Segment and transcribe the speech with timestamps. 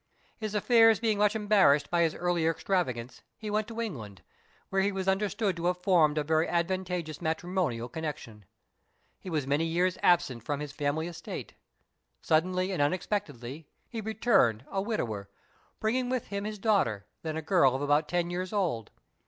[0.35, 4.23] His affairs being much embarrassed by his earlier extravagance, he went to England,
[4.69, 8.45] where he was understood to have formed a very advantageous matrimonial connexion.
[9.19, 11.53] He was many years absent from his family estate.
[12.19, 15.29] Suddenly and unexpectedly he returned a widower,
[15.79, 18.89] bringing with him his daughter, then a girl of about ten years old.